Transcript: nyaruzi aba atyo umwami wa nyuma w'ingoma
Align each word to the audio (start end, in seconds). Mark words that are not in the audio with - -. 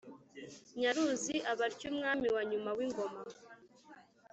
nyaruzi 0.79 1.35
aba 1.51 1.63
atyo 1.69 1.85
umwami 1.91 2.27
wa 2.35 2.43
nyuma 2.49 2.69
w'ingoma 2.77 3.21